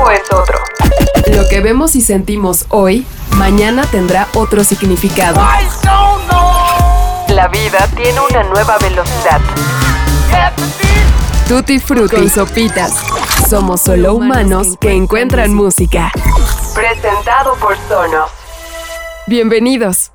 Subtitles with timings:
[0.00, 0.58] tiempo es otro.
[1.34, 5.40] Lo que vemos y sentimos hoy, mañana tendrá otro significado.
[7.28, 9.40] La vida tiene una nueva velocidad.
[11.48, 12.94] Tutti Frutti Sopitas.
[13.48, 16.12] Somos solo humanos que encuentran música.
[16.74, 18.30] Presentado por Sonos.
[19.26, 20.12] Bienvenidos.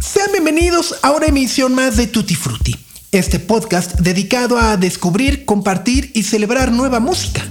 [0.00, 2.78] Sean bienvenidos a una emisión más de Tutti Frutti,
[3.12, 7.42] este podcast dedicado a descubrir, compartir y celebrar nueva música.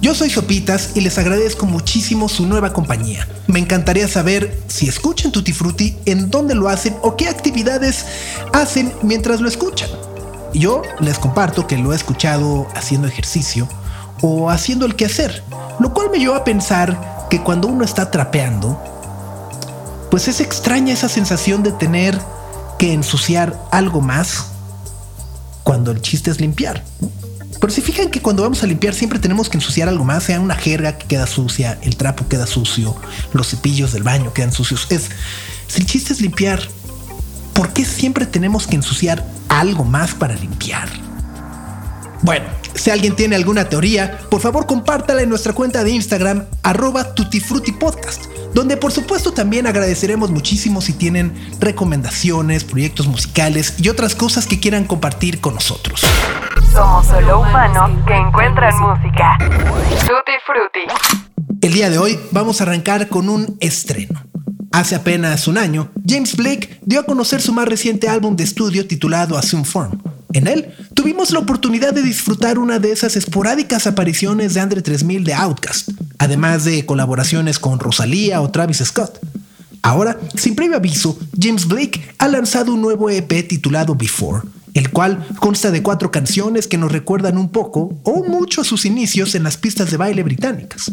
[0.00, 3.28] Yo soy Sopitas y les agradezco muchísimo su nueva compañía.
[3.46, 8.06] Me encantaría saber si escuchan Tutti Frutti, en dónde lo hacen o qué actividades
[8.54, 9.90] hacen mientras lo escuchan.
[10.54, 13.68] Yo les comparto que lo he escuchado haciendo ejercicio
[14.22, 15.42] o haciendo el quehacer,
[15.80, 18.80] lo cual me llevó a pensar que cuando uno está trapeando,
[20.10, 22.18] pues es extraña esa sensación de tener
[22.78, 24.53] que ensuciar algo más
[25.64, 26.84] cuando el chiste es limpiar.
[27.60, 30.38] Pero si fijan que cuando vamos a limpiar siempre tenemos que ensuciar algo más, sea
[30.38, 32.94] una jerga que queda sucia, el trapo queda sucio,
[33.32, 34.86] los cepillos del baño quedan sucios.
[34.90, 35.08] Es,
[35.66, 36.60] si el chiste es limpiar,
[37.54, 40.88] ¿por qué siempre tenemos que ensuciar algo más para limpiar?
[42.22, 47.14] Bueno, si alguien tiene alguna teoría, por favor compártala en nuestra cuenta de Instagram, arroba
[47.14, 54.46] tutifrutipodcast, donde por supuesto también agradeceremos muchísimo si tienen recomendaciones, proyectos musicales y otras cosas
[54.46, 56.02] que quieran compartir con nosotros.
[56.72, 59.38] Somos solo humanos que encuentran música.
[59.38, 61.24] Tutti Frutti.
[61.60, 64.20] El día de hoy vamos a arrancar con un estreno.
[64.72, 68.88] Hace apenas un año, James Blake dio a conocer su más reciente álbum de estudio
[68.88, 69.92] titulado Assume Form.
[70.34, 75.22] En él, tuvimos la oportunidad de disfrutar una de esas esporádicas apariciones de Andre 3000
[75.22, 79.20] de Outkast, además de colaboraciones con Rosalía o Travis Scott.
[79.80, 84.42] Ahora, sin previo aviso, James Blake ha lanzado un nuevo EP titulado Before,
[84.74, 88.86] el cual consta de cuatro canciones que nos recuerdan un poco o mucho a sus
[88.86, 90.90] inicios en las pistas de baile británicas.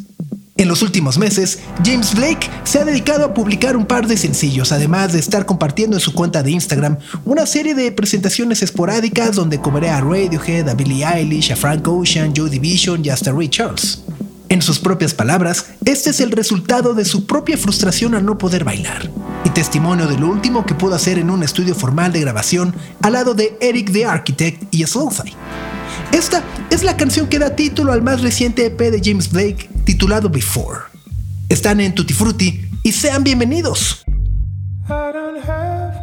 [0.62, 4.72] En los últimos meses, James Blake se ha dedicado a publicar un par de sencillos,
[4.72, 9.60] además de estar compartiendo en su cuenta de Instagram una serie de presentaciones esporádicas donde
[9.60, 14.04] cobré a Radiohead, a Billie Eilish, a Frank Ocean, Joy Division y hasta Ray Charles.
[14.50, 18.64] En sus propias palabras, este es el resultado de su propia frustración al no poder
[18.64, 19.10] bailar,
[19.44, 23.14] y testimonio de lo último que pudo hacer en un estudio formal de grabación al
[23.14, 25.34] lado de Eric the Architect y Slowthai.
[26.12, 30.30] Esta es la canción que da título al más reciente EP de James Blake titulado
[30.30, 30.80] Before.
[31.50, 34.04] Están en Tutti Frutti y sean bienvenidos.
[34.88, 36.02] I don't have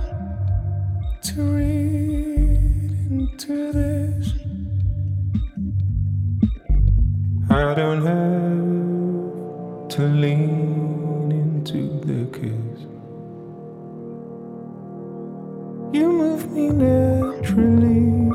[1.33, 3.89] to lean into the.
[15.91, 18.28] You move me naturally.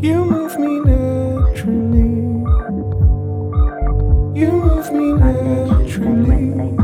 [0.00, 2.14] You move me naturally.
[4.40, 6.77] You move me naturally.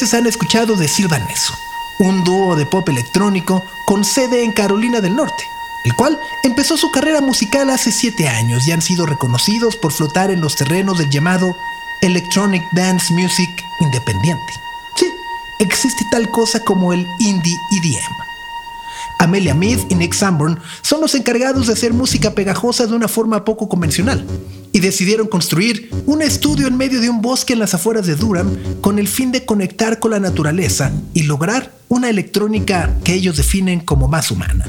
[0.00, 1.52] Meses han escuchado de Silvaneso,
[1.98, 5.44] un dúo de pop electrónico con sede en Carolina del Norte,
[5.84, 10.30] el cual empezó su carrera musical hace siete años y han sido reconocidos por flotar
[10.30, 11.54] en los terrenos del llamado
[12.00, 13.50] Electronic Dance Music
[13.80, 14.52] Independiente.
[14.96, 15.06] Sí,
[15.58, 18.14] existe tal cosa como el indie EDM.
[19.18, 23.44] Amelia Mead y Nick Sanborn son los encargados de hacer música pegajosa de una forma
[23.44, 24.26] poco convencional
[24.72, 28.56] y decidieron construir un estudio en medio de un bosque en las afueras de Durham
[28.80, 33.80] con el fin de conectar con la naturaleza y lograr una electrónica que ellos definen
[33.80, 34.66] como más humana.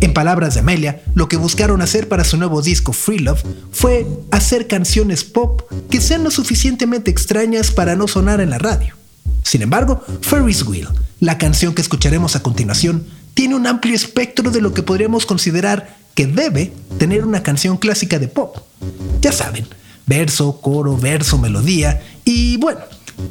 [0.00, 4.06] En palabras de Amelia, lo que buscaron hacer para su nuevo disco Free Love fue
[4.32, 8.96] hacer canciones pop que sean lo suficientemente extrañas para no sonar en la radio.
[9.44, 10.88] Sin embargo, Ferris Wheel,
[11.20, 15.96] la canción que escucharemos a continuación, tiene un amplio espectro de lo que podríamos considerar
[16.14, 18.58] que debe tener una canción clásica de pop.
[19.20, 19.66] Ya saben,
[20.06, 22.80] verso, coro, verso, melodía y bueno,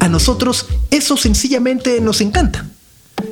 [0.00, 2.66] a nosotros eso sencillamente nos encanta.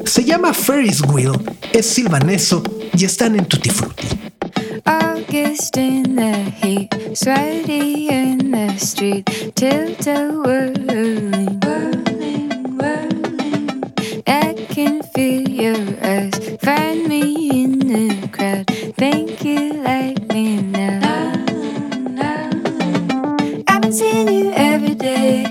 [0.05, 1.33] Se llama Ferris Wheel,
[1.73, 2.63] es silvaneso
[2.97, 4.07] y están en Tutti Frutti.
[4.87, 13.83] August in the heat, sweaty in the street, tilted whirling, whirling, whirling.
[14.27, 17.40] I can feel your eyes, find me
[24.01, 25.45] seeing you every day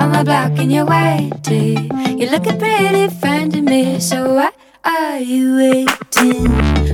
[0.00, 1.88] on my block in your white tee.
[2.18, 4.50] You're looking pretty fine to me, so why
[4.84, 6.44] are you waiting?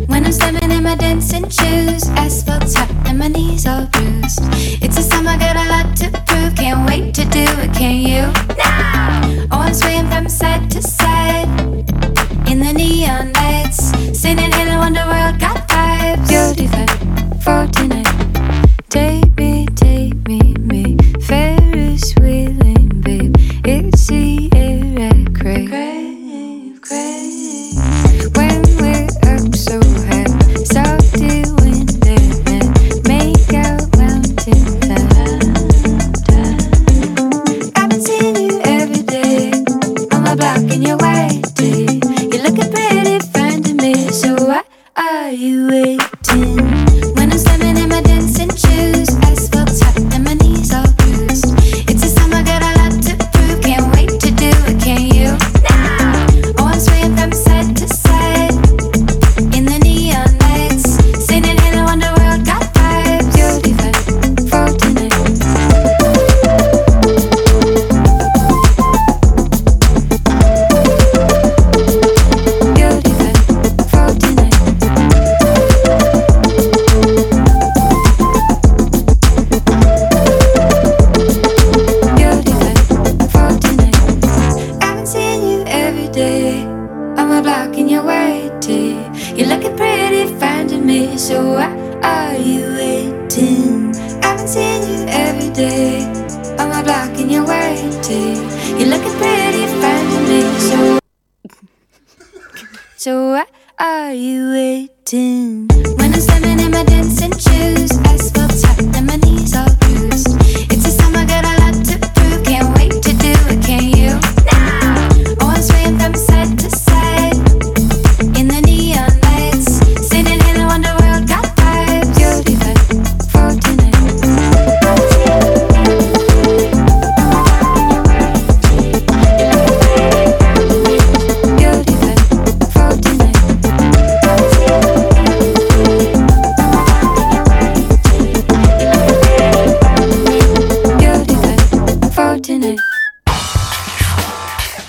[0.07, 4.43] When I'm slamming in my dancing shoes, asphalt's hot and my knees all bruised.
[4.85, 6.55] It's a summer, I got a lot to prove.
[6.55, 8.23] Can't wait to do it, can you?
[8.57, 9.49] Now!
[9.51, 11.49] Oh, I'm swaying from side to side
[12.47, 16.29] in the neon lights, singing "Hello, Wonder World." Got vibes.
[16.29, 16.91] Beautified
[17.43, 19.32] for tonight.
[45.69, 46.82] waiting.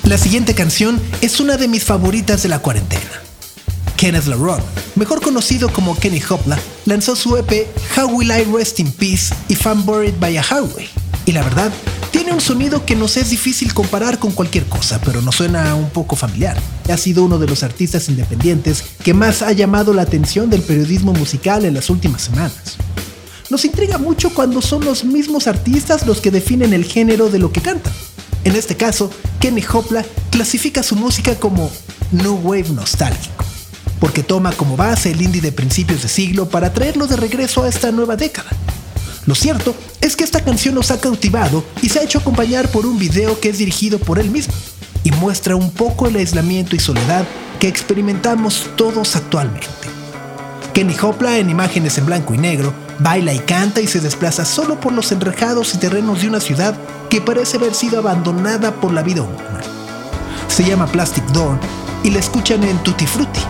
[0.04, 3.02] La siguiente canción es una de mis favoritas de la cuarentena.
[3.96, 4.62] Kenneth LaRon,
[4.96, 9.56] mejor conocido como Kenny Hopla, lanzó su EP How Will I Rest in Peace y
[9.56, 10.90] Fan Buried by a Highway.
[11.26, 11.72] Y la verdad,
[12.12, 15.90] tiene un sonido que nos es difícil comparar con cualquier cosa, pero nos suena un
[15.90, 16.58] poco familiar.
[16.92, 21.14] Ha sido uno de los artistas independientes que más ha llamado la atención del periodismo
[21.14, 22.76] musical en las últimas semanas.
[23.50, 27.54] Nos intriga mucho cuando son los mismos artistas los que definen el género de lo
[27.54, 27.94] que cantan.
[28.44, 29.10] En este caso,
[29.40, 31.72] Kenny Hopla clasifica su música como
[32.12, 33.46] New Wave nostálgico,
[34.00, 37.70] porque toma como base el indie de principios de siglo para traerlo de regreso a
[37.70, 38.50] esta nueva década.
[39.26, 42.86] Lo cierto es que esta canción nos ha cautivado y se ha hecho acompañar por
[42.86, 44.54] un video que es dirigido por él mismo
[45.06, 47.26] y muestra un poco el aislamiento y soledad
[47.60, 49.93] que experimentamos todos actualmente.
[50.74, 54.80] Kenny Hopla, en imágenes en blanco y negro, baila y canta y se desplaza solo
[54.80, 56.76] por los enrejados y terrenos de una ciudad
[57.12, 59.62] que parece haber sido abandonada por la vida humana.
[60.48, 61.60] Se llama Plastic Dawn
[62.04, 63.42] y la escuchan en Tutti Frutti.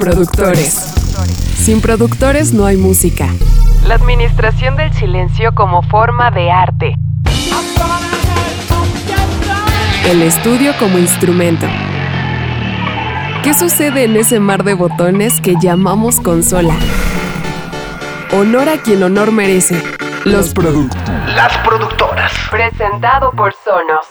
[0.00, 0.72] Productores.
[1.54, 3.28] Sin productores no hay música.
[3.86, 6.94] La administración del silencio como forma de arte.
[10.06, 11.66] El estudio como instrumento.
[13.44, 16.74] ¿Qué sucede en ese mar de botones que llamamos consola?
[18.32, 19.82] Honor a quien honor merece.
[20.24, 21.34] Los productores.
[21.34, 22.32] Las productoras.
[22.50, 24.06] Presentado por Sonos.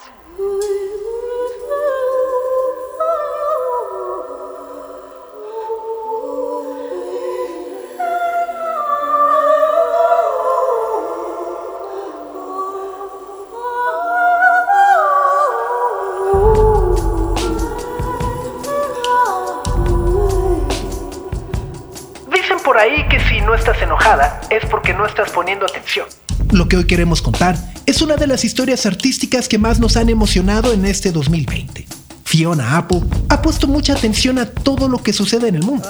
[25.00, 26.08] No estás poniendo atención.
[26.51, 30.10] Lo que hoy queremos contar es una de las historias artísticas que más nos han
[30.10, 31.88] emocionado en este 2020.
[32.25, 35.88] Fiona Apple ha puesto mucha atención a todo lo que sucede en el mundo.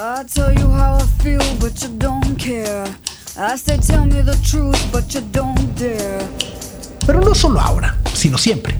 [7.04, 8.78] Pero no solo ahora, sino siempre.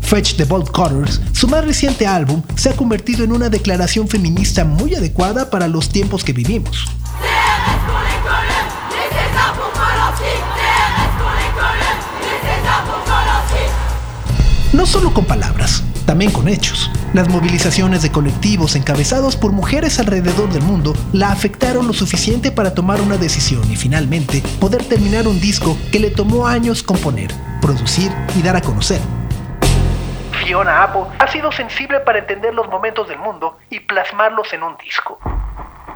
[0.00, 4.64] Fetch the Bolt Cutters, su más reciente álbum, se ha convertido en una declaración feminista
[4.64, 6.84] muy adecuada para los tiempos que vivimos.
[14.72, 16.90] No solo con palabras, también con hechos.
[17.12, 22.72] Las movilizaciones de colectivos encabezados por mujeres alrededor del mundo la afectaron lo suficiente para
[22.72, 27.30] tomar una decisión y finalmente poder terminar un disco que le tomó años componer,
[27.60, 29.00] producir y dar a conocer.
[30.42, 34.78] Fiona Apple ha sido sensible para entender los momentos del mundo y plasmarlos en un
[34.78, 35.18] disco.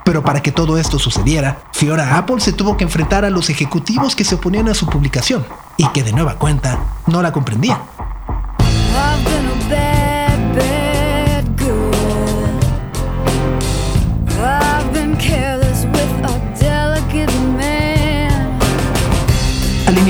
[0.04, 4.14] Pero para que todo esto sucediera, Fiona Apple se tuvo que enfrentar a los ejecutivos
[4.14, 5.46] que se oponían a su publicación
[5.78, 7.95] y que de nueva cuenta no la comprendían.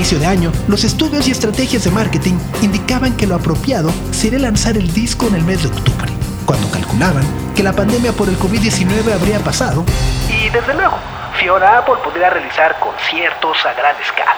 [0.07, 4.77] Inicio de año, los estudios y estrategias de marketing indicaban que lo apropiado sería lanzar
[4.77, 6.13] el disco en el mes de octubre,
[6.45, 7.25] cuando calculaban
[7.57, 9.85] que la pandemia por el COVID-19 habría pasado
[10.31, 10.97] y desde luego,
[11.41, 14.37] Fiona Apple podría realizar conciertos a gran escala.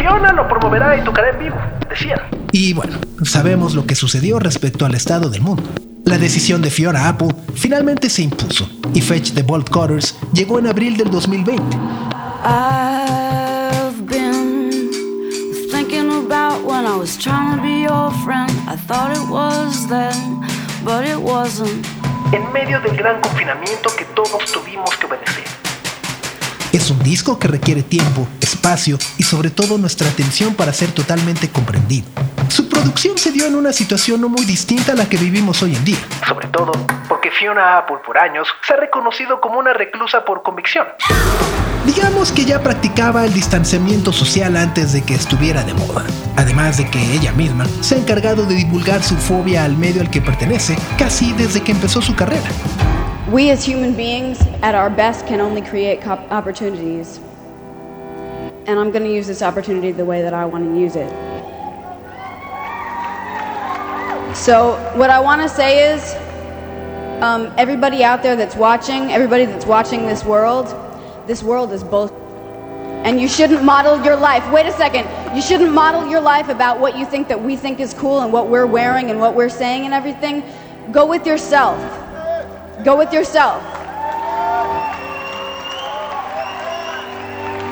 [0.00, 1.56] Fiona lo promoverá y tocará en vivo,
[1.90, 2.18] decían.
[2.52, 5.62] Y bueno, sabemos lo que sucedió respecto al estado del mundo.
[6.06, 10.68] La decisión de Fiona Apple finalmente se impuso y Fetch the Bolt Cutters llegó en
[10.68, 11.76] abril del 2020.
[12.42, 14.90] I've been
[15.70, 18.50] thinking about when I was trying to be your friend.
[18.66, 20.40] I thought it was then,
[20.82, 21.86] but it wasn't.
[22.32, 25.59] en medio del gran confinamiento que todos tuvimos que obedecer.
[26.72, 31.48] Es un disco que requiere tiempo, espacio y sobre todo nuestra atención para ser totalmente
[31.48, 32.06] comprendido.
[32.48, 35.74] Su producción se dio en una situación no muy distinta a la que vivimos hoy
[35.74, 35.98] en día.
[36.28, 36.70] Sobre todo
[37.08, 40.86] porque Fiona Apple por años se ha reconocido como una reclusa por convicción.
[41.86, 46.04] Digamos que ya practicaba el distanciamiento social antes de que estuviera de moda.
[46.36, 50.10] Además de que ella misma se ha encargado de divulgar su fobia al medio al
[50.10, 52.48] que pertenece casi desde que empezó su carrera.
[53.30, 57.18] We as human beings, at our best, can only create opportunities.
[58.66, 61.08] And I'm going to use this opportunity the way that I want to use it.
[64.34, 66.12] So, what I want to say is
[67.22, 70.66] um, everybody out there that's watching, everybody that's watching this world,
[71.28, 72.08] this world is bull.
[73.04, 74.50] And you shouldn't model your life.
[74.52, 75.06] Wait a second.
[75.36, 78.32] You shouldn't model your life about what you think that we think is cool and
[78.32, 80.42] what we're wearing and what we're saying and everything.
[80.90, 81.78] Go with yourself.
[82.84, 83.62] Go with yourself.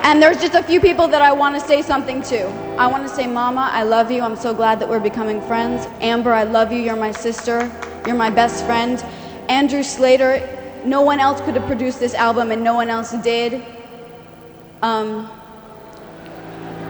[0.05, 2.47] And there's just a few people that I want to say something to.
[2.79, 4.23] I want to say, Mama, I love you.
[4.23, 5.87] I'm so glad that we're becoming friends.
[6.01, 6.79] Amber, I love you.
[6.79, 7.71] You're my sister.
[8.07, 9.05] You're my best friend.
[9.49, 10.41] Andrew Slater,
[10.85, 13.63] no one else could have produced this album and no one else did.
[14.83, 15.31] Um,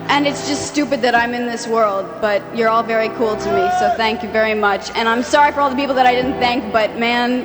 [0.08, 3.52] and it's just stupid that I'm in this world, but you're all very cool to
[3.52, 4.90] me, so thank you very much.
[4.96, 7.44] And I'm sorry for all the people that I didn't thank, but man,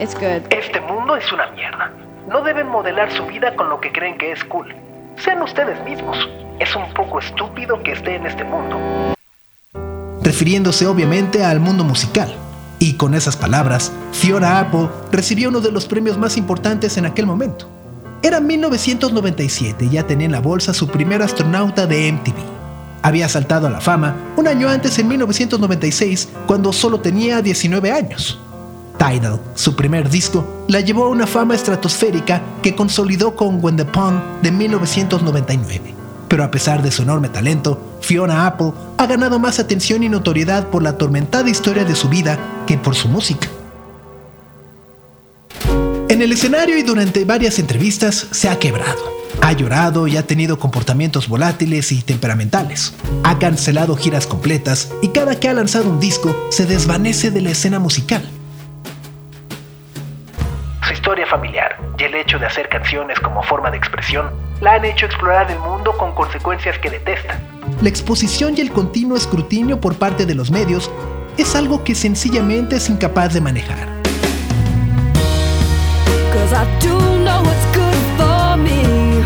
[0.00, 0.42] it's good.
[0.50, 1.92] Este mundo es una mierda.
[2.28, 4.74] No deben modelar su vida con lo que creen que es cool.
[5.16, 6.16] Sean ustedes mismos.
[6.58, 8.78] Es un poco estúpido que esté en este mundo.
[10.22, 12.32] Refiriéndose obviamente al mundo musical.
[12.78, 17.26] Y con esas palabras, Fiona Apple recibió uno de los premios más importantes en aquel
[17.26, 17.68] momento.
[18.22, 22.36] Era 1997 y ya tenía en la bolsa su primer astronauta de MTV.
[23.02, 28.40] Había saltado a la fama un año antes en 1996 cuando solo tenía 19 años.
[29.02, 33.84] Tidal, su primer disco, la llevó a una fama estratosférica que consolidó con When the
[33.84, 35.94] Pond de 1999.
[36.28, 40.68] Pero a pesar de su enorme talento, Fiona Apple ha ganado más atención y notoriedad
[40.68, 43.48] por la atormentada historia de su vida que por su música.
[46.08, 49.00] En el escenario y durante varias entrevistas se ha quebrado.
[49.40, 52.94] Ha llorado y ha tenido comportamientos volátiles y temperamentales.
[53.24, 57.50] Ha cancelado giras completas y cada que ha lanzado un disco se desvanece de la
[57.50, 58.22] escena musical.
[61.12, 64.30] Historia familiar y el hecho de hacer canciones como forma de expresión
[64.62, 67.38] la han hecho explorar el mundo con consecuencias que detesta.
[67.82, 70.90] La exposición y el continuo escrutinio por parte de los medios
[71.36, 73.88] es algo que sencillamente es incapaz de manejar.
[76.32, 79.22] Cause I do know what's good for me.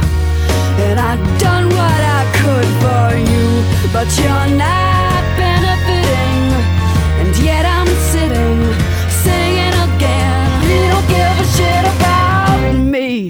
[0.91, 3.63] And I've done what I could for you.
[3.93, 4.96] But you're not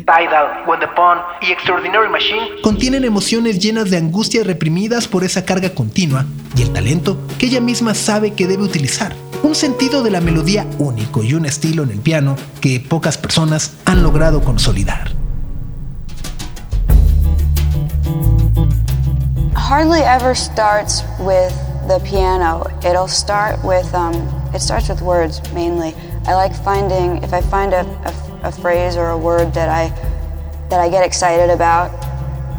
[0.05, 5.45] Tidal, When the Pawn y Extraordinary Machine contienen emociones llenas de angustia reprimidas por esa
[5.45, 6.25] carga continua
[6.57, 9.15] y el talento que ella misma sabe que debe utilizar.
[9.43, 13.77] Un sentido de la melodía único y un estilo en el piano que pocas personas
[13.85, 15.17] han logrado consolidar.
[19.67, 21.51] hardly ever starts with
[21.89, 22.65] the piano.
[22.89, 24.15] It'll start with um,
[24.55, 25.93] it starts with words mainly.
[26.25, 29.89] I like finding if I find a, a, a phrase or a word that I
[30.71, 31.91] that I get excited about,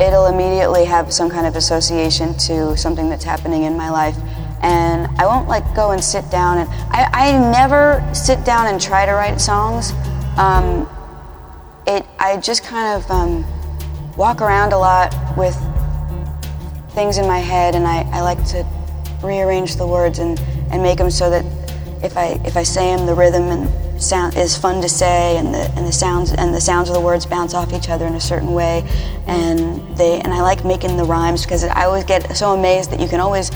[0.02, 4.17] it'll immediately have some kind of association to something that's happening in my life.
[4.62, 8.82] And I won't like go and sit down and I, I never sit down and
[8.82, 9.91] try to write songs.
[10.38, 10.89] Um,
[11.86, 13.45] it I just kind of um,
[14.15, 15.56] walk around a lot with
[16.91, 18.65] things in my head and I, I like to
[19.23, 20.39] rearrange the words and,
[20.71, 21.43] and make them so that
[22.03, 25.53] if I if I say them the rhythm and sound is fun to say and
[25.53, 28.13] the and the sounds and the sounds of the words bounce off each other in
[28.13, 28.83] a certain way
[29.25, 32.99] and they and I like making the rhymes because I always get so amazed that
[32.99, 33.51] you can always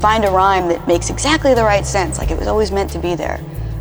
[0.00, 2.98] find a rhyme that makes exactly the right sense like it was always meant to
[2.98, 3.40] be there.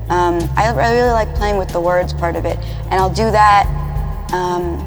[0.10, 3.30] Um, I, I really like playing with the words part of it and I'll do
[3.32, 3.68] that
[4.34, 4.78] um,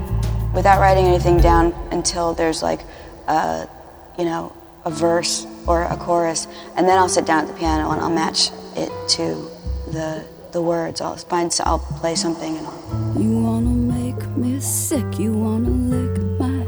[0.52, 2.80] without writing anything down until there's like
[3.28, 3.68] a,
[4.18, 4.54] you know,
[4.84, 8.10] a verse or a chorus, and then I'll sit down at the piano and I'll
[8.10, 9.50] match it to
[9.90, 11.00] the the words.
[11.00, 13.20] I'll find, I'll play something, and I'll.
[13.20, 16.66] You wanna make me sick, you wanna lick my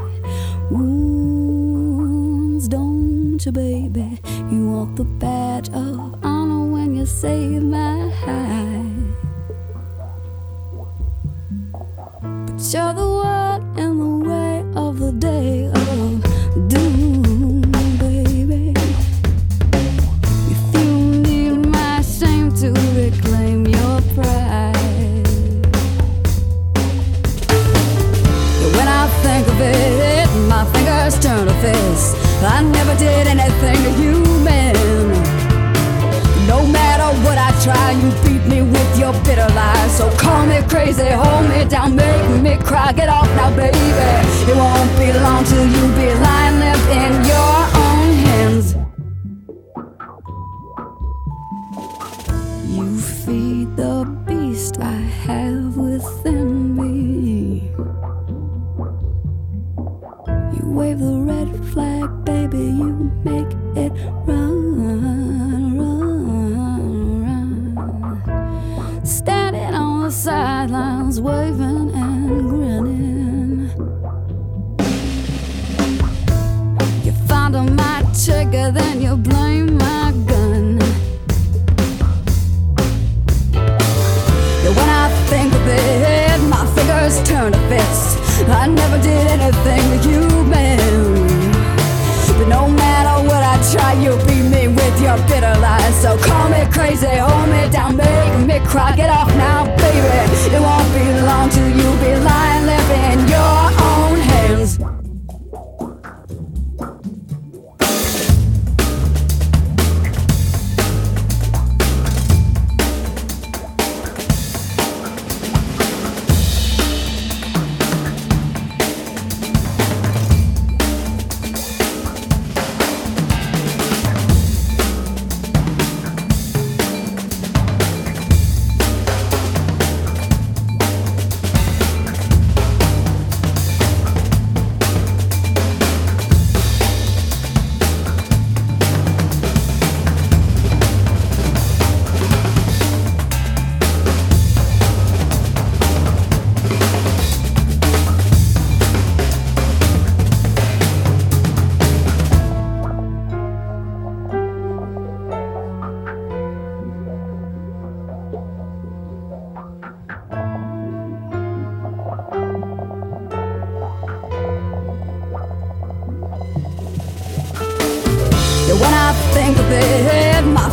[0.69, 4.19] wounds, don't you, baby?
[4.51, 8.85] You want the badge of honor when you save my hide.
[12.45, 15.11] But you're the one in the way of the
[31.61, 32.13] fists.
[32.43, 34.75] I never did anything to you, man.
[36.47, 39.97] No matter what I try, you beat me with your bitter lies.
[39.97, 42.91] So call me crazy, hold me down, make me cry.
[42.93, 43.77] Get off now, baby.
[43.77, 48.67] It won't be long till you be lying left in your own hands.
[52.75, 55.64] You feed the beast I have
[62.67, 63.91] you make it
[64.25, 66.17] run, run,
[68.17, 69.05] run.
[69.05, 73.69] Standing on the sidelines, waving and grinning.
[77.03, 78.03] You fonder my
[78.71, 79.15] then you
[95.29, 95.95] bitter lies.
[96.01, 98.95] So call me crazy, hold me down, make me cry.
[98.95, 100.19] Get off now, baby.
[100.55, 103.54] It won't be long till you be lying, living your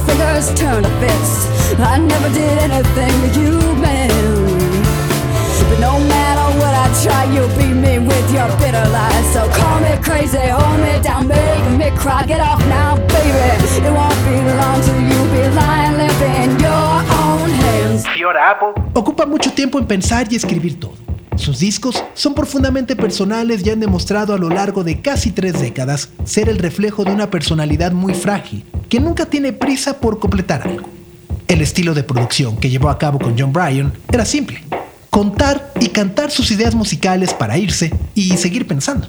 [0.06, 1.46] fingers turn to fists.
[1.78, 4.11] I never did anything to you, man.
[5.68, 9.26] But no matter what I try, you beat me with your bitter lies.
[9.32, 12.26] So call me crazy, hold me down, make me cry.
[12.26, 13.46] Get off now, baby.
[13.80, 16.92] It won't be long till you be lying, living in your
[17.24, 18.06] own hands.
[18.08, 21.12] Fiona Apple ocupa mucho tiempo en pensar y escribir todo.
[21.42, 26.11] Sus discos son profundamente personales y han demostrado a lo largo de casi tres décadas
[26.22, 30.88] ser el reflejo de una personalidad muy frágil, que nunca tiene prisa por completar algo.
[31.48, 34.62] El estilo de producción que llevó a cabo con John Bryan era simple,
[35.11, 39.09] contar y cantar sus ideas musicales para irse y seguir pensando.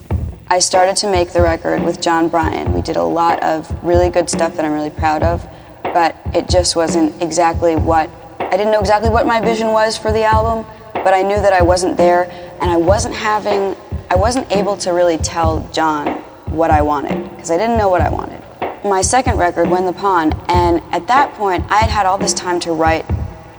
[0.49, 2.73] I started to make the record with John Bryan.
[2.73, 5.41] We did a lot of really good stuff that I'm really proud of,
[5.83, 10.11] but it just wasn't exactly what I didn't know exactly what my vision was for
[10.11, 10.65] the album,
[11.03, 12.29] but I knew that I wasn't there
[12.61, 13.75] and I wasn't having
[14.09, 16.07] I wasn't able to really tell John
[16.45, 18.41] what I wanted because I didn't know what I wanted.
[18.85, 22.33] My second record, When the Pawn, and at that point I had had all this
[22.33, 23.05] time to write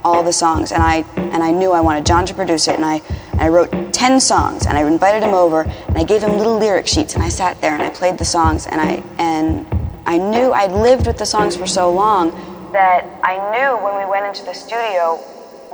[0.05, 2.85] all the songs and I and I knew I wanted John to produce it and
[2.85, 3.01] I
[3.33, 6.59] and I wrote 10 songs and I invited him over and I gave him little
[6.59, 9.67] lyric sheets and I sat there and I played the songs and I and
[10.07, 12.31] I knew I'd lived with the songs for so long
[12.73, 15.17] that I knew when we went into the studio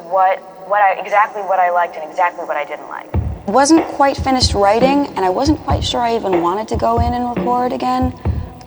[0.08, 3.12] what what I exactly what I liked and exactly what I didn't like.
[3.48, 7.12] Wasn't quite finished writing and I wasn't quite sure I even wanted to go in
[7.12, 8.14] and record again.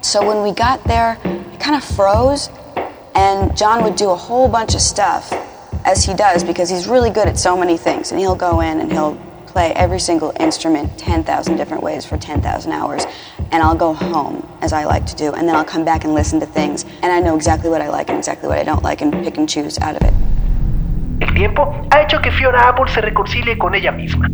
[0.01, 2.49] So when we got there, it kind of froze
[3.15, 5.31] and John would do a whole bunch of stuff
[5.85, 8.81] as he does because he's really good at so many things and he'll go in
[8.81, 13.05] and he'll play every single instrument 10,000 different ways for 10,000 hours
[13.51, 16.13] and I'll go home as I like to do and then I'll come back and
[16.13, 18.83] listen to things and I know exactly what I like and exactly what I don't
[18.83, 20.32] like and pick and choose out of it.
[21.33, 24.29] El tiempo ha hecho que Fiona Apple se reconcilie con ella misma.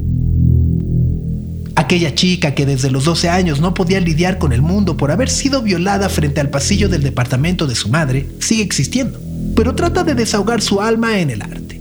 [1.77, 5.29] Aquella chica que desde los 12 años no podía lidiar con el mundo por haber
[5.29, 9.17] sido violada frente al pasillo del departamento de su madre sigue existiendo,
[9.55, 11.79] pero trata de desahogar su alma en el arte.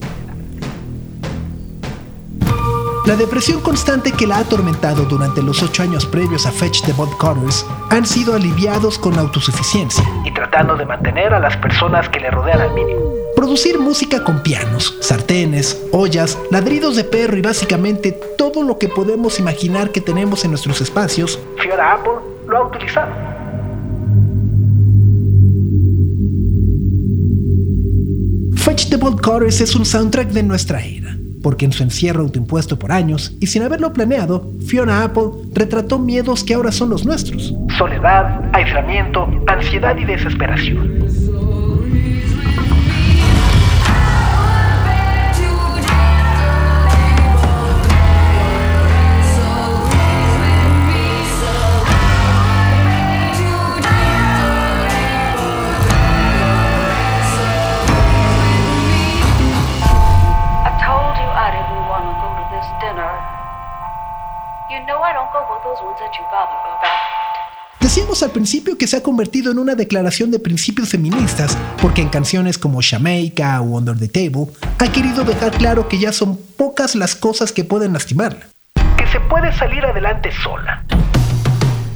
[3.04, 6.92] La depresión constante que la ha atormentado durante los ocho años previos a Fetch the
[6.92, 12.20] Bolt Cutters han sido aliviados con autosuficiencia y tratando de mantener a las personas que
[12.20, 13.27] le rodean al mínimo.
[13.48, 19.40] Producir música con pianos, sartenes, ollas, ladridos de perro y básicamente todo lo que podemos
[19.40, 22.12] imaginar que tenemos en nuestros espacios, Fiona Apple
[22.46, 23.10] lo ha utilizado.
[28.54, 32.92] Fetch the Bolt es un soundtrack de nuestra era porque en su encierro autoimpuesto por
[32.92, 37.54] años y sin haberlo planeado, Fiona Apple retrató miedos que ahora son los nuestros.
[37.78, 40.97] Soledad, aislamiento, ansiedad y desesperación.
[67.80, 72.08] Decíamos al principio que se ha convertido en una declaración de principios feministas porque en
[72.08, 76.96] canciones como Jamaica o Under the Table ha querido dejar claro que ya son pocas
[76.96, 78.48] las cosas que pueden lastimarla.
[78.96, 80.84] Que se puede salir adelante sola.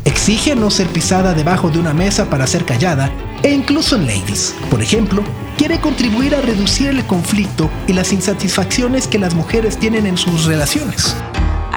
[0.04, 3.10] Exige no ser pisada debajo de una mesa para ser callada
[3.42, 5.24] e incluso en Ladies, por ejemplo,
[5.58, 10.44] quiere contribuir a reducir el conflicto y las insatisfacciones que las mujeres tienen en sus
[10.44, 11.16] relaciones.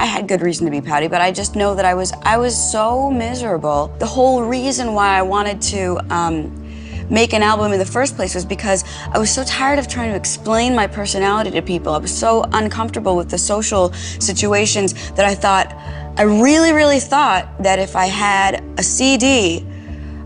[0.06, 2.38] I had good reason to be pouty, but I just know that I was I
[2.38, 3.88] was so miserable.
[3.98, 8.32] The whole reason why I wanted to um, make an album in the first place
[8.36, 11.92] was because I was so tired of trying to explain my personality to people.
[11.92, 15.74] I was so uncomfortable with the social situations that I thought
[16.16, 19.66] I really, really thought that if I had a CD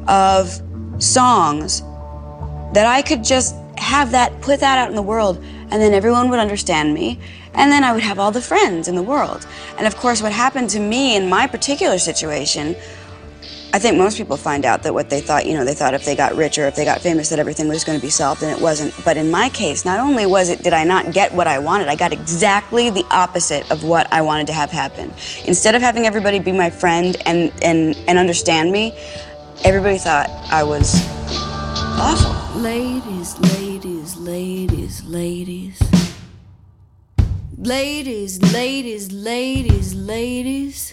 [0.06, 0.60] of
[0.98, 1.80] songs
[2.74, 6.28] that I could just have that, put that out in the world, and then everyone
[6.28, 7.18] would understand me,
[7.54, 9.46] and then I would have all the friends in the world.
[9.78, 12.76] And of course, what happened to me in my particular situation,
[13.72, 16.04] I think most people find out that what they thought, you know, they thought if
[16.04, 18.42] they got rich or if they got famous that everything was going to be solved,
[18.42, 18.92] and it wasn't.
[19.04, 21.86] But in my case, not only was it did I not get what I wanted,
[21.88, 25.12] I got exactly the opposite of what I wanted to have happen.
[25.44, 28.92] Instead of having everybody be my friend and and and understand me,
[29.64, 30.94] everybody thought I was
[32.00, 32.60] awful.
[32.60, 35.89] Ladies, ladies, ladies, ladies.
[37.62, 40.90] Ladies, ladies, ladies, ladies.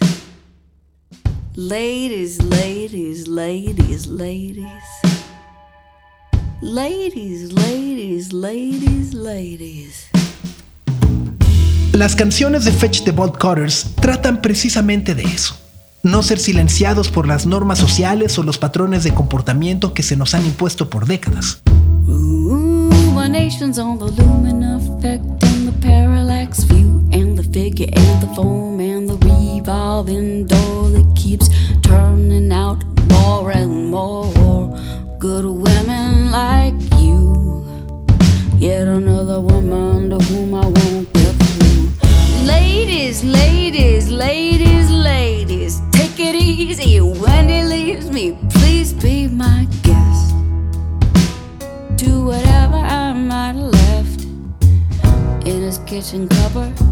[1.56, 4.66] Ladies, ladies, ladies, ladies.
[6.60, 10.10] Ladies, ladies, ladies, ladies.
[11.94, 15.56] Las canciones de Fetch the Bolt Cutters tratan precisamente de eso.
[16.02, 20.34] No ser silenciados por las normas sociales o los patrones de comportamiento que se nos
[20.34, 21.62] han impuesto por décadas.
[22.06, 22.90] Ooh,
[27.78, 31.48] the and the foam and the revolving door that keeps
[31.80, 34.76] turning out more and more
[35.20, 37.64] good women like you.
[38.58, 41.90] Yet another woman to whom I won't get through.
[42.44, 48.36] Ladies, ladies, ladies, ladies, take it easy when he leaves me.
[48.54, 50.34] Please be my guest.
[51.94, 54.24] Do whatever I might have left
[55.46, 56.82] in his kitchen cupboards,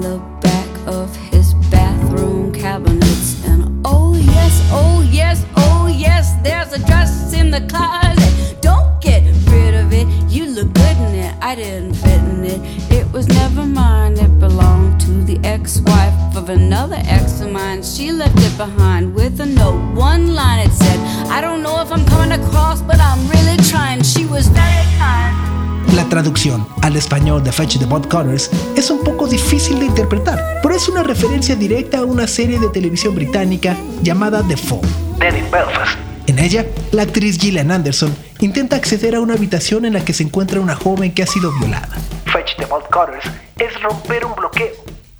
[0.00, 6.78] the back of his bathroom cabinets, and oh yes, oh yes, oh yes, there's a
[6.86, 8.56] dress in the closet.
[8.62, 10.06] Don't get rid of it.
[10.28, 11.34] You look good in it.
[11.42, 12.60] I didn't fit in it.
[12.90, 14.18] It was never mine.
[14.18, 17.82] It belonged to the ex-wife of another ex of mine.
[17.82, 19.94] She left it behind with a note.
[19.94, 24.02] One line it said, I don't know if I'm coming across, but I'm really trying.
[24.02, 25.79] She was very kind.
[25.94, 30.60] La traducción al español de Fetch the Bot Cutters es un poco difícil de interpretar,
[30.62, 34.82] pero es una referencia directa a una serie de televisión británica llamada The Fall,
[35.18, 35.98] Dead in Belfast.
[36.28, 40.22] En ella, la actriz Gillian Anderson intenta acceder a una habitación en la que se
[40.22, 41.96] encuentra una joven que ha sido violada.
[42.26, 43.24] Fetch the Bot Cutters
[43.58, 44.70] es romper un bloqueo,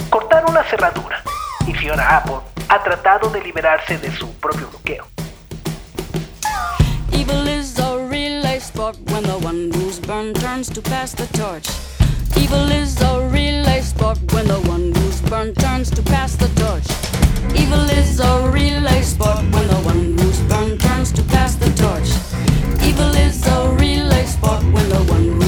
[0.08, 1.24] cortar una cerradura,
[1.66, 2.36] y Fiona Apple
[2.68, 5.04] ha tratado de liberarse de su propio bloqueo.
[7.12, 11.68] Evil is a relay sport when the one who's burned turns to pass the torch.
[12.36, 16.88] Evil is a relay sport when the one who's burned turns to pass the torch.
[17.54, 22.10] Evil is a relay sport when the one who's burned turns to pass the torch.
[22.88, 25.39] Evil is a relay sport when the one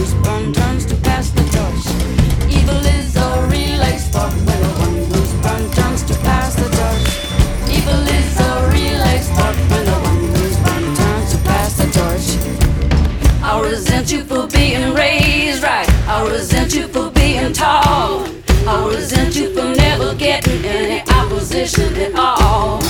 [16.42, 18.26] resent you for being tall.
[18.66, 22.82] I resent you for never getting any opposition at all.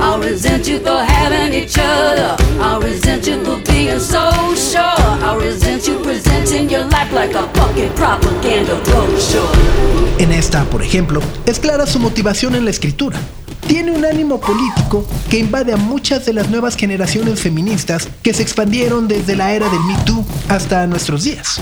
[0.00, 2.34] I resent you for having each other.
[2.60, 4.98] I resent you for being so sure.
[5.28, 8.74] I resent you presenting your life like a fucking propaganda.
[10.18, 13.20] En esta, por ejemplo, es clara su motivación en la escritura.
[13.68, 18.42] Tiene un ánimo político que invade a muchas de las nuevas generaciones feministas que se
[18.42, 21.60] expandieron desde la era del Me Too hasta nuestros días.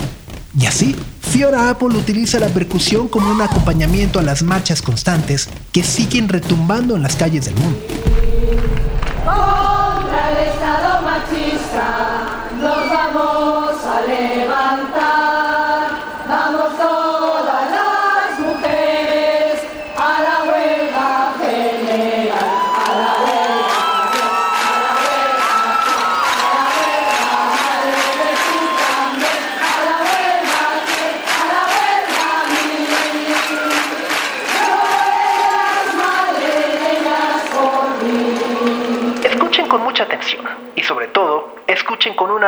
[0.61, 5.85] Y así, Fiona Apple utiliza la percusión como un acompañamiento a las marchas constantes que
[5.85, 7.79] siguen retumbando en las calles del mundo.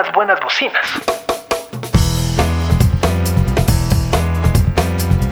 [0.01, 0.74] Unas buenas bocinas.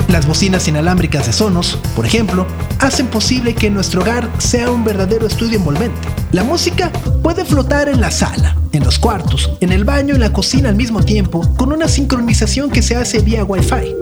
[0.09, 2.47] Las bocinas inalámbricas de Sonos, por ejemplo,
[2.81, 6.09] hacen posible que nuestro hogar sea un verdadero estudio envolvente.
[6.33, 6.91] La música
[7.23, 10.69] puede flotar en la sala, en los cuartos, en el baño y en la cocina
[10.71, 13.97] al mismo tiempo, con una sincronización que se hace vía Wi-Fi.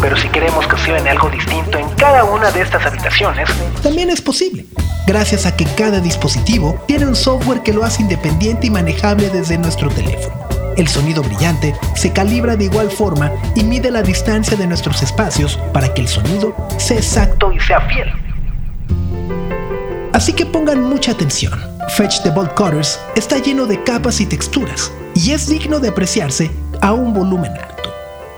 [0.00, 3.48] Pero si queremos que suene algo distinto en cada una de estas habitaciones,
[3.82, 4.66] también es posible,
[5.06, 9.56] gracias a que cada dispositivo tiene un software que lo hace independiente y manejable desde
[9.56, 10.34] nuestro teléfono.
[10.76, 15.58] El sonido brillante se calibra de igual forma y mide la distancia de nuestros espacios
[15.72, 18.08] para que el sonido sea exacto y sea fiel.
[20.12, 21.58] Así que pongan mucha atención.
[21.90, 26.50] Fetch the Bolt Cutters está lleno de capas y texturas y es digno de apreciarse
[26.82, 27.90] a un volumen alto.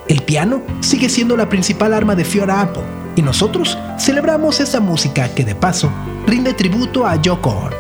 [0.07, 5.29] El piano sigue siendo la principal arma de Fiona Apple y nosotros celebramos esta música
[5.35, 5.91] que de paso
[6.25, 7.77] rinde tributo a Yoko Ono.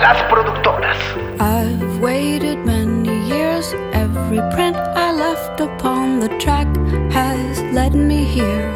[0.00, 0.96] Las productoras.
[1.40, 3.74] I've waited many years.
[3.92, 6.68] Every print I left upon the track
[7.10, 8.70] has led me here.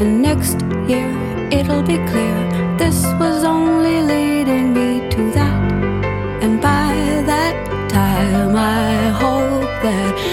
[0.00, 1.12] And next year
[1.50, 2.34] it'll be clear
[2.78, 5.60] this was only leading me to that.
[6.42, 6.94] And by
[7.26, 10.31] that time, I hope that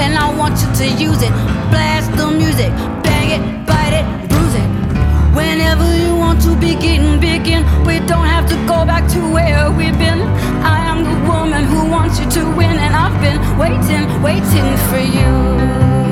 [0.00, 1.32] And I want you to use it.
[1.70, 2.72] Blast the music,
[3.04, 4.68] bang it, bite it, bruise it.
[5.36, 7.62] Whenever you want to begin, begin.
[7.84, 10.22] We don't have to go back to where we've been.
[10.64, 14.98] I am the woman who wants you to win, and I've been waiting, waiting for
[14.98, 16.09] you.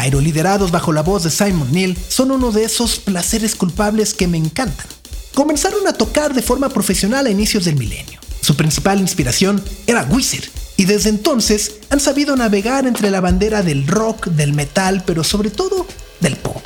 [0.00, 4.28] Clyro, liderados bajo la voz de Simon Neil, son uno de esos placeres culpables que
[4.28, 4.86] me encantan.
[5.34, 8.18] Comenzaron a tocar de forma profesional a inicios del milenio.
[8.40, 13.86] Su principal inspiración era Wizard, y desde entonces han sabido navegar entre la bandera del
[13.86, 15.86] rock, del metal, pero sobre todo
[16.20, 16.62] del pop.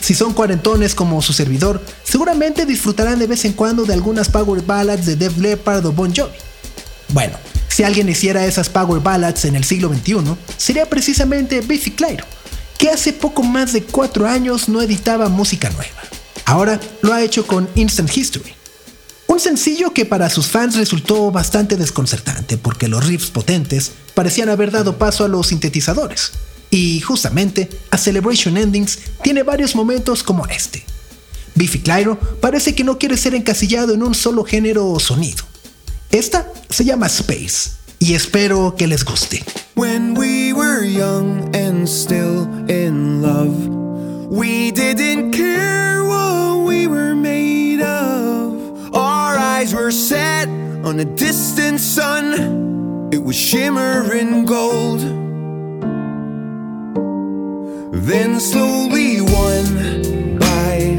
[0.00, 4.62] Si son cuarentones como su servidor, seguramente disfrutarán de vez en cuando de algunas power
[4.62, 6.32] ballads de Def Leppard o Bon Jovi.
[7.10, 7.36] Bueno,
[7.68, 12.24] si alguien hiciera esas power ballads en el siglo XXI, sería precisamente Biffy Clyro,
[12.82, 16.02] que hace poco más de cuatro años no editaba música nueva.
[16.44, 18.54] Ahora lo ha hecho con Instant History.
[19.28, 24.72] Un sencillo que para sus fans resultó bastante desconcertante porque los riffs potentes parecían haber
[24.72, 26.32] dado paso a los sintetizadores.
[26.70, 30.84] Y justamente, A Celebration Endings tiene varios momentos como este.
[31.54, 35.44] Biffy Clyro parece que no quiere ser encasillado en un solo género o sonido.
[36.10, 39.44] Esta se llama Space y espero que les guste.
[39.76, 43.68] When we were young and still in love,
[44.28, 48.92] we didn't care what we were made of.
[48.92, 50.48] Our eyes were set
[50.84, 55.00] on a distant sun, it was shimmering gold.
[57.92, 60.98] Then slowly, one by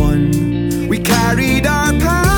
[0.00, 2.29] one, we carried our past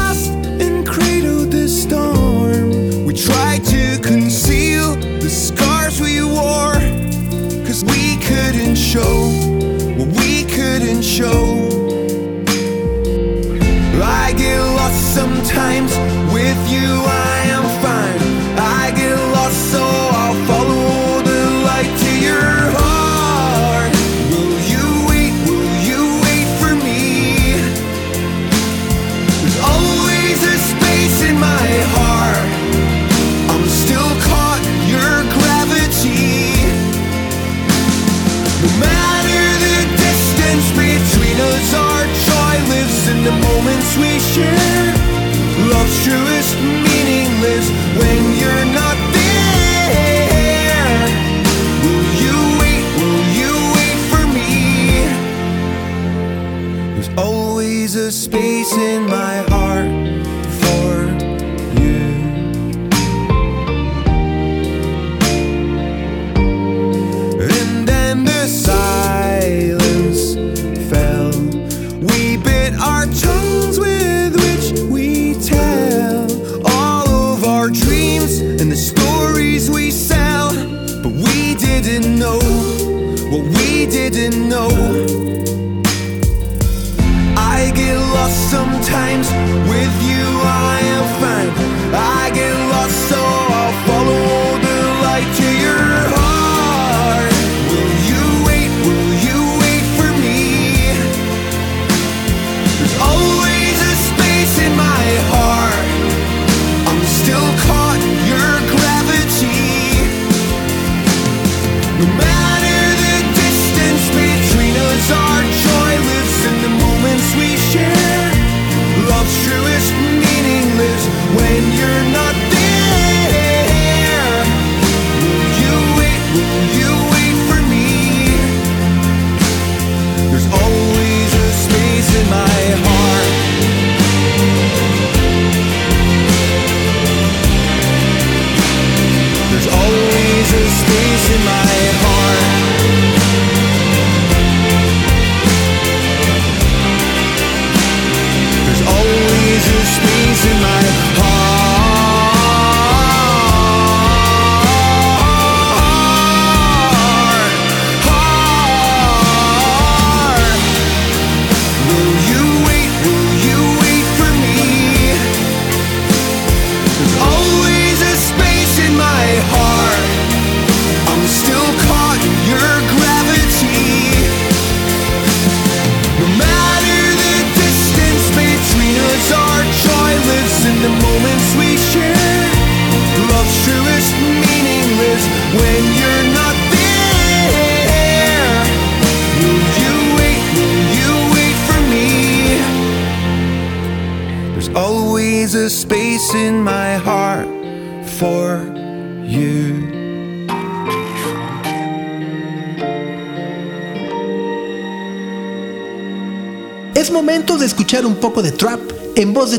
[14.03, 15.97] I get lost sometimes
[16.33, 18.21] with you, I am fine.
[18.59, 23.93] I get lost, so I'll follow the light to your heart.
[24.31, 25.35] Will you wait?
[25.47, 27.55] Will you wait for me?
[29.43, 32.51] There's always a space in my heart.
[33.53, 36.67] I'm still caught in your gravity.
[38.63, 39.22] No matter
[41.39, 44.95] us, our joy lives in the moments we share.
[45.71, 47.67] Love's truest meaningless
[47.99, 50.97] when you're not there.
[51.85, 52.85] Will you wait?
[53.01, 54.53] Will you wait for me?
[56.95, 59.52] There's always a space in my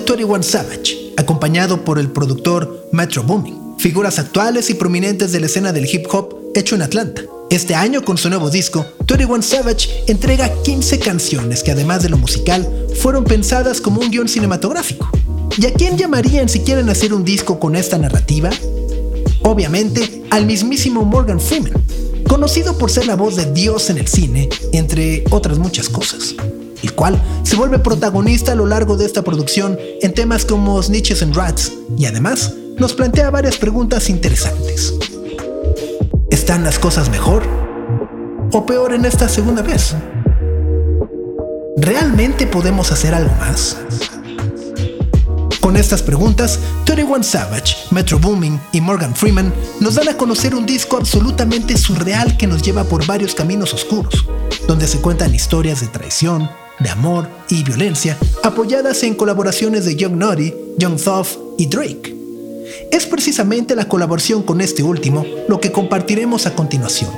[0.06, 5.72] 21 Savage, acompañado por el productor Metro Booming, figuras actuales y prominentes de la escena
[5.72, 7.22] del hip hop hecho en Atlanta.
[7.50, 12.18] Este año, con su nuevo disco, 21 Savage entrega 15 canciones que además de lo
[12.18, 12.68] musical,
[13.00, 15.10] fueron pensadas como un guion cinematográfico.
[15.58, 18.50] ¿Y a quién llamarían si quieren hacer un disco con esta narrativa?
[19.44, 21.74] Obviamente, al mismísimo Morgan Freeman,
[22.28, 26.36] conocido por ser la voz de Dios en el cine, entre otras muchas cosas
[26.84, 31.24] el cual se vuelve protagonista a lo largo de esta producción en temas como Snitches
[31.24, 34.94] and Rats y además nos plantea varias preguntas interesantes.
[36.30, 37.44] ¿Están las cosas mejor
[38.52, 39.96] o peor en esta segunda vez?
[41.78, 43.78] ¿Realmente podemos hacer algo más?
[45.62, 50.66] Con estas preguntas, 21 Savage, Metro Booming y Morgan Freeman nos dan a conocer un
[50.66, 54.26] disco absolutamente surreal que nos lleva por varios caminos oscuros,
[54.68, 56.50] donde se cuentan historias de traición,
[56.80, 62.16] de amor y violencia, apoyadas en colaboraciones de Young Naughty, Young Thug y Drake.
[62.92, 67.12] Es precisamente la colaboración con este último lo que compartiremos a continuación.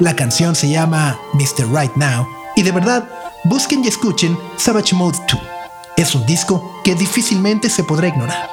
[0.00, 1.66] La canción se llama Mr.
[1.72, 2.26] Right Now
[2.56, 3.08] y de verdad,
[3.44, 5.40] busquen y escuchen Savage Mode 2.
[5.96, 8.48] Es un disco que difícilmente se podrá ignorar.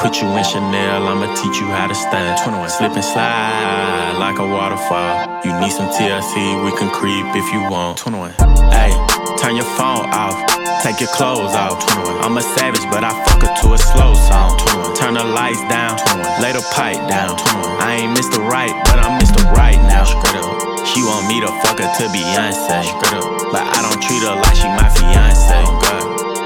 [0.00, 2.40] Put you in Chanel, I'ma teach you how to stand.
[2.40, 2.72] 21.
[2.72, 5.44] Slip and slide like a waterfall.
[5.44, 8.00] You need some TLC, we can creep if you want.
[8.00, 8.32] 21.
[8.72, 8.96] Hey,
[9.36, 10.40] turn your phone off,
[10.80, 11.84] take your clothes off.
[12.00, 12.16] 21.
[12.24, 14.56] I'm a savage, but I fuck her to a slow song.
[14.72, 14.96] 21.
[14.96, 16.48] Turn the lights down, 21.
[16.48, 17.36] lay the pipe down.
[17.36, 17.84] 21.
[17.84, 18.40] I ain't Mr.
[18.40, 19.44] Right, but I'm Mr.
[19.52, 20.08] Right now.
[20.08, 20.80] Straight up.
[20.88, 22.88] She want me to fuck her to Beyonce.
[22.88, 23.52] Straight up.
[23.52, 25.60] But I don't treat her like she my fiance.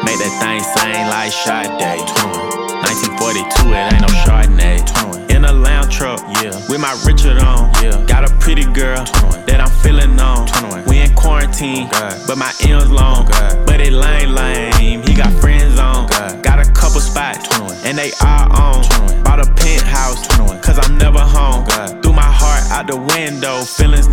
[0.03, 2.03] Make that thing sing like Sade.
[2.35, 2.44] 21.
[2.85, 4.85] 1942, it ain't no Chardonnay.
[4.85, 5.31] 21.
[5.31, 6.53] In a lounge truck, yeah.
[6.69, 7.97] With my Richard on, yeah.
[8.07, 9.47] Got a pretty girl 21.
[9.47, 10.47] that I'm feeling on.
[10.47, 10.85] 21.
[10.85, 12.21] We in quarantine, oh, God.
[12.27, 13.25] but my M's long.
[13.25, 13.67] Oh, God.
[13.67, 15.03] But it lame, lame.
[15.03, 16.05] He got friends on.
[16.05, 16.43] Oh, God.
[16.43, 17.77] Got a couple spots, 21.
[17.85, 18.85] and they are on.
[18.85, 19.23] 21.
[19.25, 20.61] Bought a penthouse, 21.
[20.61, 21.65] cause I'm never home.
[22.03, 24.09] Threw my heart out the window, feelings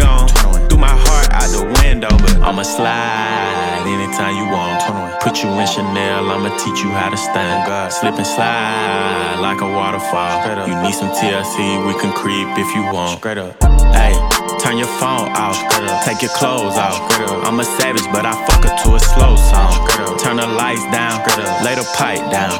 [5.44, 7.68] you in Chanel, I'ma teach you how to stand.
[7.68, 7.92] God.
[7.92, 10.68] Slip and slide like a waterfall.
[10.68, 13.20] You need some TLC, we can creep if you want.
[13.20, 13.58] Straight up.
[13.94, 14.14] Hey,
[14.60, 15.58] turn your phone off.
[16.06, 17.00] Take your clothes off.
[17.46, 19.74] I'm a savage, but I fuck her to a slow song.
[20.20, 21.22] Turn the lights down.
[21.66, 22.52] Lay the pipe down.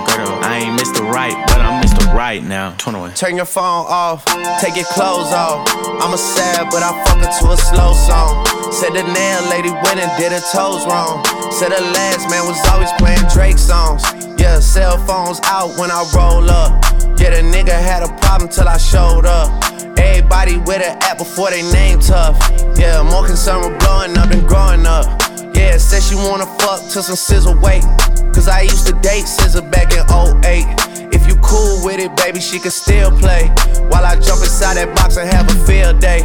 [0.44, 1.02] I ain't Mr.
[1.10, 2.14] Right, but I'm Mr.
[2.14, 2.76] Right now.
[2.78, 3.14] 21.
[3.14, 4.26] Turn your phone off,
[4.60, 5.68] take your clothes off.
[6.02, 8.46] I'm a sad, but I fuck her to a slow song.
[8.72, 11.24] Said the nail lady went and did her toes wrong.
[11.52, 14.04] Said the last man was always playing Drake songs.
[14.40, 16.84] Yeah, cell phones out when I roll up.
[17.20, 19.52] Yeah, the nigga had a problem till I showed up.
[20.00, 22.40] Everybody with an app before they name tough.
[22.78, 25.06] Yeah, more concerned with blowing up than growing up.
[25.54, 27.84] Yeah, said she wanna fuck till some sizzle wait.
[28.34, 31.14] Cause I used to date Scissor back in 08.
[31.14, 33.50] If you cool with it, baby, she can still play.
[33.92, 36.22] While I jump inside that box and have a field day.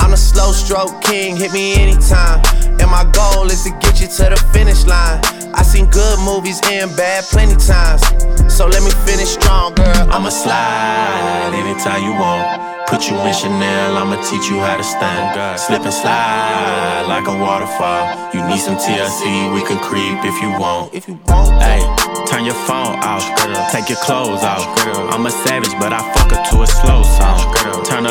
[0.00, 2.42] I'm a slow stroke king, hit me anytime.
[2.80, 5.20] And my goal is to get you to the finish line.
[5.54, 8.02] I seen good movies and bad plenty times.
[8.48, 10.08] So let me finish strong, girl.
[10.10, 12.70] I'ma slide anytime you want.
[12.88, 15.60] Put you in Chanel, I'ma teach you how to stand.
[15.60, 18.02] Slip and slide like a waterfall.
[18.34, 20.92] You need some TLC, we can creep if you want.
[20.92, 21.78] If you want, hey,
[22.26, 23.22] turn your phone off.
[23.70, 24.66] Take your clothes off.
[25.14, 27.59] I'm a savage, but I fuck her to a slow song.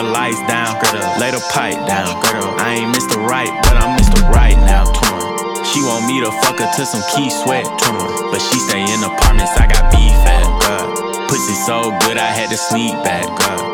[0.04, 0.80] The lights down,
[1.20, 2.08] lay the pipe down.
[2.60, 3.20] I ain't Mr.
[3.20, 4.24] Right, but I'm Mr.
[4.32, 4.86] Right now.
[5.64, 7.66] She want me to fuck her to some key sweat.
[8.32, 11.28] But she stay in apartments, I got beef at.
[11.28, 13.69] Pussy so good, I had to sneak back.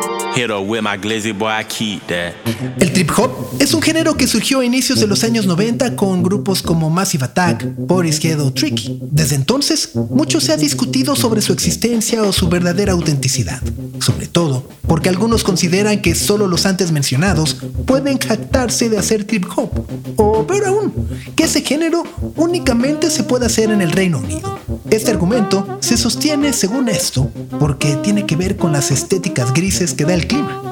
[2.78, 6.22] El trip hop es un género que surgió a inicios de los años 90 con
[6.22, 8.98] grupos como Massive Attack, Boris Head o Tricky.
[9.10, 13.62] Desde entonces, mucho se ha discutido sobre su existencia o su verdadera autenticidad.
[13.98, 17.56] Sobre todo, porque algunos consideran que solo los antes mencionados
[17.86, 19.70] pueden jactarse de hacer trip hop.
[20.16, 20.92] O peor aún,
[21.34, 22.02] que ese género
[22.36, 24.58] únicamente se puede hacer en el Reino Unido.
[24.90, 30.04] Este argumento se sostiene según esto porque tiene que ver con las estéticas grises que
[30.04, 30.62] da el clima,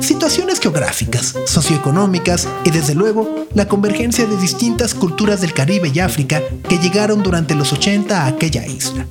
[0.00, 6.42] situaciones geográficas, socioeconómicas y desde luego la convergencia de distintas culturas del Caribe y África
[6.68, 9.06] que llegaron durante los 80 a aquella isla.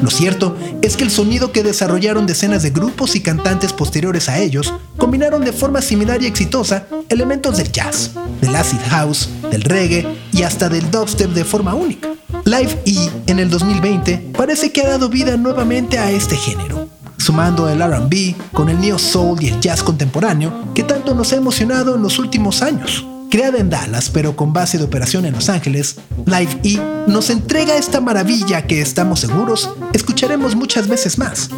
[0.00, 4.38] Lo cierto es que el sonido que desarrollaron decenas de grupos y cantantes posteriores a
[4.38, 10.06] ellos combinaron de forma similar y exitosa elementos del jazz, del acid house, del reggae
[10.32, 12.08] y hasta del dubstep de forma única.
[12.44, 16.87] Live E en el 2020 parece que ha dado vida nuevamente a este género,
[17.18, 21.36] sumando el RB con el neo soul y el jazz contemporáneo que tanto nos ha
[21.36, 23.06] emocionado en los últimos años.
[23.30, 27.76] Creada en Dallas pero con base de operación en Los Ángeles, Live E nos entrega
[27.76, 31.50] esta maravilla que estamos seguros escucharemos muchas veces más,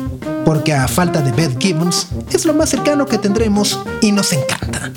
[0.44, 4.90] porque a falta de Beth Gibbons es lo más cercano que tendremos y nos encanta.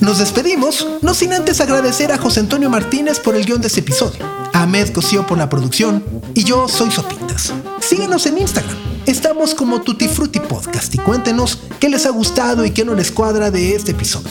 [0.00, 3.80] Nos despedimos, no sin antes agradecer a José Antonio Martínez por el guion de este
[3.80, 4.24] episodio,
[4.54, 6.02] a Ahmed Cosío por la producción
[6.34, 7.52] y yo soy Sopitas.
[7.80, 8.76] Síguenos en Instagram,
[9.06, 13.10] estamos como Tutti Frutti Podcast y cuéntenos qué les ha gustado y qué no les
[13.10, 14.30] cuadra de este episodio.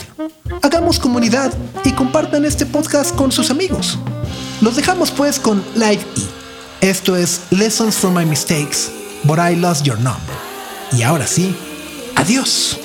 [0.62, 1.52] Hagamos comunidad
[1.84, 3.98] y compartan este podcast con sus amigos.
[4.60, 6.04] Los dejamos pues con Live
[6.80, 6.88] E.
[6.90, 8.90] Esto es Lessons from My Mistakes,
[9.24, 10.20] but I Lost Your Number.
[10.92, 11.54] Y ahora sí,
[12.16, 12.79] adiós.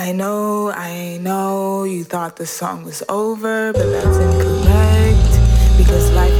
[0.00, 6.39] I know, I know you thought the song was over, but that's incorrect because life